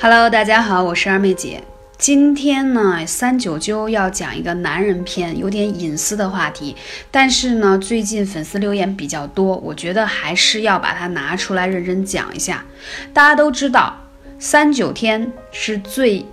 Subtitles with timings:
[0.00, 1.62] Hello，大家好，我是二妹姐。
[1.96, 6.76] 今天呢，三九九要讲一个男人篇，有点隐私的话题。
[7.10, 12.64] 但是呢，最近粉丝留言比较多，我觉得还是要把它拿出来认真讲一下。
[13.12, 13.96] 大家都知道，
[14.38, 16.26] 三九天是最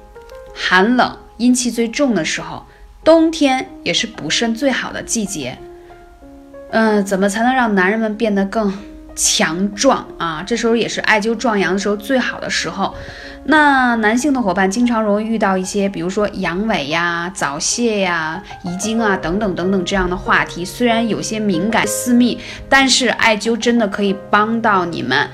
[0.54, 2.66] 寒冷、阴气最重的时候，
[3.04, 5.58] 冬天也是补肾最好的季节。
[6.72, 8.74] 嗯，怎么才能让男人们变得更
[9.16, 10.44] 强壮啊？
[10.46, 12.94] 这时候也是艾灸壮阳的时候最好的时候。
[13.44, 20.64] 那男性的伙伴经常容易遇到一些，比如说阳痿呀、早泄呀、遗精啊等等等等这样的话题。
[20.64, 22.38] 虽然有些敏感私密，
[22.70, 25.28] 但是艾灸真的可以帮到你们。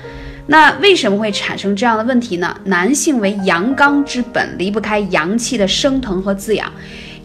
[0.46, 2.56] 那为什么会产生这样的问题呢？
[2.64, 6.72] 男性为阳刚之本，离不开阳气的升腾和滋养。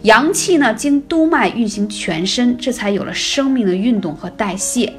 [0.02, 4.92] 阳气呢，经督脉运行全身，这才有了生命的运动和代谢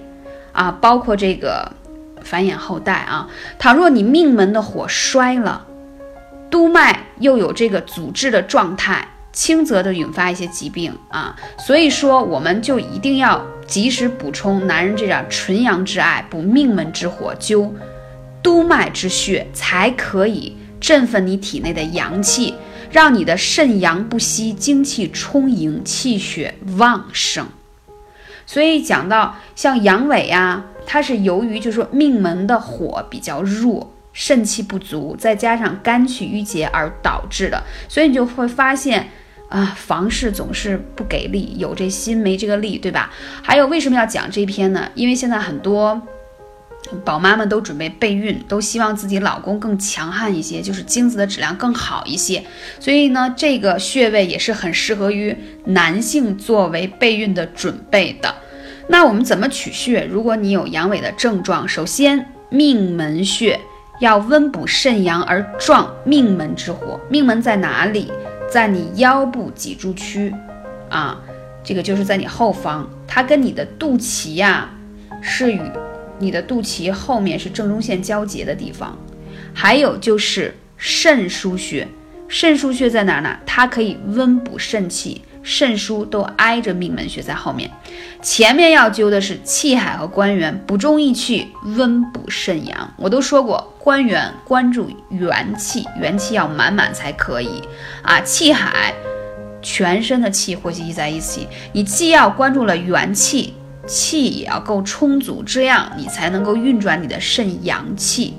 [0.55, 1.71] 啊，包括这个
[2.23, 3.27] 繁衍后代啊。
[3.59, 5.65] 倘若你命门的火衰了，
[6.49, 17.69] 督脉又有这个阻滞的状态，轻则的引发一些疾病啊，所以说我们就一定要及时补充男人这点纯阳之爱，补命门之火，灸
[18.41, 22.53] 督脉之穴，才可以振奋你体内的阳气，
[22.91, 27.45] 让你的肾阳不息，精气充盈，气血旺盛。
[28.45, 33.91] 所以讲到像阳痿呀，它是由于就是说命门的火比较弱。
[34.17, 39.09] 肾气不足，再加上肝气郁结而导致的，所以你就会发现
[39.49, 43.11] 啊，房事总是不给力，有这心没这个力，对吧？
[43.43, 44.87] 还有为什么要讲这篇呢？
[44.95, 46.01] 因为现在很多
[47.03, 52.43] 宝妈们都准备备孕，都希望自己老公更强悍一些，就是精子的质量更好一些，
[52.79, 58.35] 所以呢，这个穴位也是很适合于男性作为备孕的准备的。
[58.87, 60.05] 那我们怎么取穴？
[60.05, 63.59] 如果你有阳痿的症状，首先命门穴。
[64.01, 68.11] 要温补肾阳而壮命门之火，命门在哪里？
[68.51, 70.35] 在你腰部脊柱区，
[70.89, 71.17] 啊，
[71.63, 74.69] 这个就是在你后方，它跟你的肚脐呀，
[75.21, 75.61] 是与
[76.19, 78.97] 你的肚脐后面是正中线交接的地方。
[79.53, 81.87] 还有就是肾腧穴，
[82.27, 83.37] 肾腧穴在哪儿呢？
[83.45, 85.21] 它可以温补肾气。
[85.47, 87.69] 肾腧都挨着命门穴在后面，
[88.19, 92.93] 前面要灸的是气海和关元，补中益气，温补肾阳。
[92.97, 97.61] 我都说过，关元关注元气，元气要满满才可以
[98.01, 98.19] 啊。
[98.21, 98.91] 气海，
[99.61, 103.53] 全身的气汇集在一起，你既要关注了元气，
[103.85, 108.35] 气也要够充足，这样你才能够运转你的肾阳气。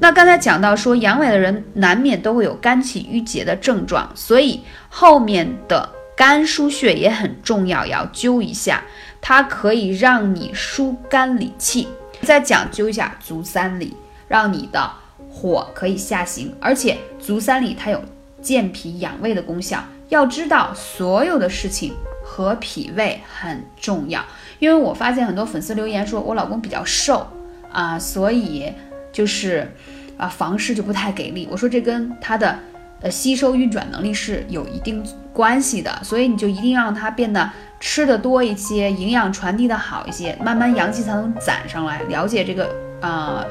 [0.00, 5.88] 那刚才讲到说，阳痿的人难免都会有肝气郁结的症状，所以后面的。
[6.14, 8.82] 肝腧穴也很重要，要灸一下，
[9.20, 11.88] 它可以让你疏肝理气。
[12.20, 13.96] 再讲究一下足三里，
[14.28, 14.88] 让你的
[15.30, 18.00] 火可以下行，而且足三里它有
[18.42, 19.82] 健脾养胃的功效。
[20.10, 21.94] 要知道，所有的事情
[22.32, 24.24] 和脾胃很重要。
[24.58, 27.26] 因为我发现很多粉丝留言说，我老公比较瘦
[27.70, 28.72] 啊，所以
[29.12, 29.70] 就是
[30.16, 31.46] 啊房事就不太给力。
[31.50, 32.58] 我说这跟他的。
[33.04, 37.50] 呃，吸收运转能力是有一定关系的，所以你就一定让他变得
[37.80, 42.00] 吃的多一些，营养传递的好一些，慢慢阳气才能攒上来。
[42.04, 42.70] 了解这个
[43.00, 43.44] 呃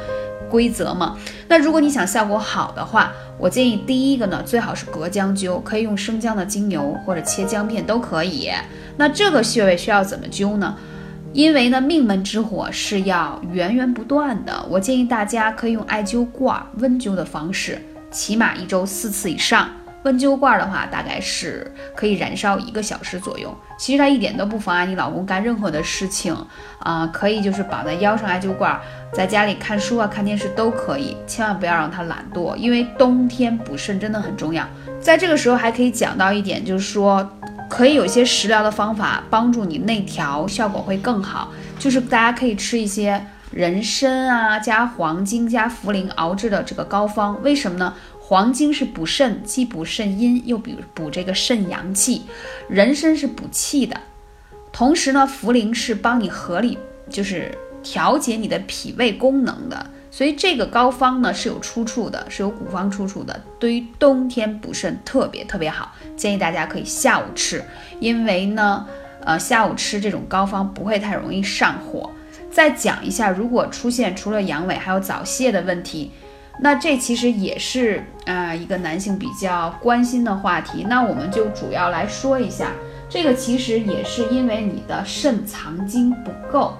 [0.49, 1.17] 规则嘛？
[1.49, 8.51] 那如果你想效果好的话，我建议第一个呢，最好是隔姜灸，可以用生姜的精油或者切姜片都可以。
[8.97, 10.77] 那这个穴位需要怎么灸呢？
[11.33, 17.81] 因为呢，命门之火是要源源不断的，我建议大家可以用艾灸罐温灸的方式。
[18.11, 19.67] 起码一周四次以上，
[20.03, 23.55] 温灸罐的话，大概是可以燃烧一个小时左右。
[23.77, 26.35] 其实它一点都不妨碍你老公干任何的事情
[26.79, 28.79] 啊，可以就是绑在腰上艾灸罐，
[29.13, 31.15] 在家里看书啊、看电视都可以。
[31.27, 34.65] 千万不要让他懒惰，因为冬天补肾真的很重要。
[34.99, 37.27] 在这个时候还可以讲到一点，就是说
[37.69, 41.51] 可以有一些食疗的方法帮助你内调，效果会更好。
[41.77, 43.23] 就是大家可以吃一些。
[43.51, 47.93] 人参啊，加黄精加茯苓熬制的这个膏方，为什么呢？
[48.31, 52.21] 黄精是补肾，既补肾阴，又补补这个肾阳气；
[52.69, 53.99] 人参是补气的，
[54.71, 56.77] 同时呢，茯苓是帮你合理，
[57.09, 59.85] 就是调节你的脾胃功能的。
[60.09, 67.61] 所以这个膏方呢是有出处的，是有古方出处的，对于冬天补肾特别特别好，建议大家可以下午吃，
[67.99, 68.87] 因为呢，
[69.25, 72.09] 呃，下午吃这种膏方不会太容易上火。
[72.49, 76.11] 再讲一下，如果出现除了阳痿还有早泄的问题，
[76.63, 80.85] 那这其实也是啊一个男性比较关心的话题。
[80.87, 82.71] 那我们就主要来说一下，
[83.09, 86.77] 这个其实也是因为你的肾藏精不够。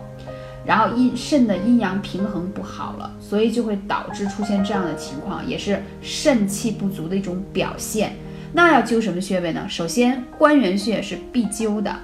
[0.63, 8.13] 然后阴肾的阴阳平衡不好了，所以就会导致出现这样的情况，也是肾气不足的一种表现。
[8.53, 9.65] 那要灸什么穴位呢？
[9.67, 11.95] 首先关元穴是必灸的，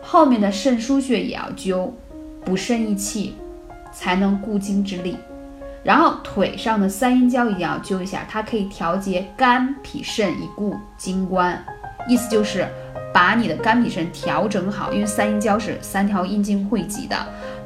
[0.00, 1.90] 后面的肾腧穴也要灸，
[2.46, 3.34] 补肾益气，
[3.92, 5.18] 才能固精之力。
[5.86, 11.64] 然后腿上的三阴交一定要灸一下，它可以调节肝脾肾以固精关，
[12.08, 12.66] 意思就是
[13.14, 17.16] 把你的肝脾肾调整好，因为三阴交是三条阴经汇集的。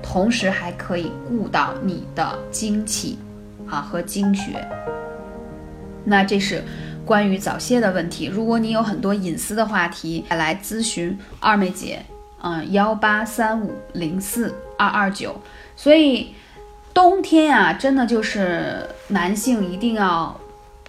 [0.02, 3.19] 同时还可以顾到你的精气
[3.67, 4.69] 啊和精血。
[6.05, 6.62] 那这是
[7.06, 8.26] 关于早泄的问题。
[8.26, 12.00] 如果你有很多隐私的话题，来咨询二妹姐，
[12.43, 15.40] 嗯，幺八三五零四二二九。
[15.75, 16.34] 所以
[16.92, 20.38] 冬天啊，真的就是男性一定要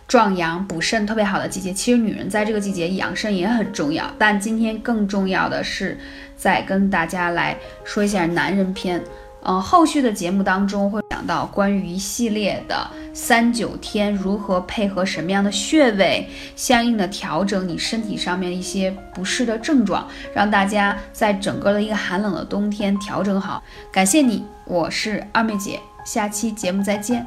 [0.08, 1.72] 壮阳补肾特别好的季节。
[1.72, 5.98] 其实女人在这个季节养肾也很重要，但今天更重要的是。
[6.38, 9.00] 再跟大家来说一下男人篇，
[9.44, 23.62] 嗯，后续的节目当中会讲到关于一系列的三九天如何配合什么样的穴位，相应的调整你身体上面一些不适的症状，让大家在整个的一个寒冷的冬天调整好。
[23.92, 27.26] 感谢你，我是二妹姐，下期节目再见。